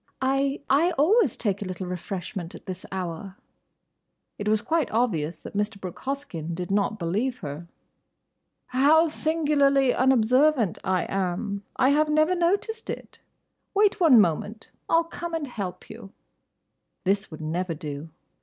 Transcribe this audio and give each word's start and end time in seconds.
"I—I 0.19 0.91
always 0.97 1.37
take 1.37 1.61
a 1.61 1.65
little 1.65 1.85
refreshment 1.85 2.55
at 2.55 2.65
this 2.65 2.87
hour." 2.91 3.37
It 4.39 4.47
was 4.47 4.63
quite 4.63 4.89
obvious 4.89 5.39
that 5.41 5.53
Mr. 5.53 5.79
Brooke 5.79 5.99
Hoskyn 5.99 6.55
did 6.55 6.71
not 6.71 6.97
believe 6.97 7.37
her. 7.45 7.67
"How 8.69 9.05
singularly 9.05 9.93
unobservant 9.93 10.79
I 10.83 11.03
am! 11.07 11.61
I 11.75 11.89
have 11.89 12.09
never 12.09 12.33
noticed 12.33 12.89
it. 12.89 13.19
Wait 13.75 13.99
one 13.99 14.19
moment. 14.19 14.71
I 14.89 14.97
'll 14.97 15.03
come 15.03 15.35
and 15.35 15.45
help 15.45 15.87
you." 15.87 16.11
This 17.03 17.29
would 17.29 17.41
never 17.41 17.75
do. 17.75 18.09